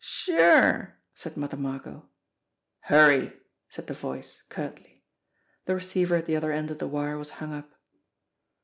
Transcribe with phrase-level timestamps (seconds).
[0.03, 2.09] "Sure!" said Mother Margot.
[2.79, 3.33] "Hurry!"
[3.69, 5.03] said the voice, curtly.
[5.65, 7.75] The receiver at the other end of the wire was hung up.